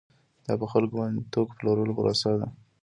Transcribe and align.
دا 0.45 0.53
په 0.61 0.65
خلکو 0.71 0.93
باندې 0.99 1.19
د 1.21 1.27
توکو 1.33 1.53
د 1.55 1.57
پلورلو 1.59 1.93
پروسه 1.97 2.31
ده 2.39 2.47